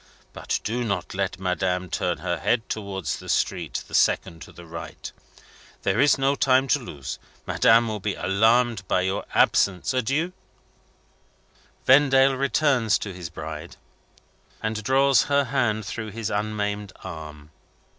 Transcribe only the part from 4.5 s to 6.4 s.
the right. There is no